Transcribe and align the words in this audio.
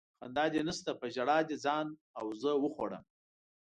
خندا 0.19 0.45
دې 0.53 0.61
نشته 0.67 0.91
په 0.99 1.05
ژړا 1.15 1.37
دې 1.47 1.55
ځان 1.65 1.87
او 2.19 2.25
زه 2.41 2.51
وخوړم 2.63 3.03